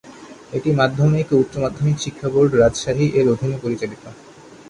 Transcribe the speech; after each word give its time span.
এটি 0.53 0.69
মাধ্যমিক 0.71 1.27
ও 1.31 1.39
উচ্চ 1.41 1.53
মাধ্যমিক 1.57 1.97
শিক্ষা 1.99 2.27
বোর্ড, 2.33 2.51
রাজশাহী 2.55 3.05
এর 3.19 3.25
অধীনে 3.33 3.57
পরিচালিত। 3.63 4.03